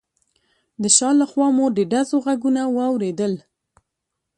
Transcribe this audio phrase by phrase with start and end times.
[0.81, 3.33] د شا له خوا مو د ډزو غږونه واورېدل.